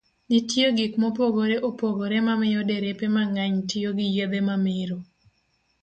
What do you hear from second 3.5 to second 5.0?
tiyo gi yedhe mamero.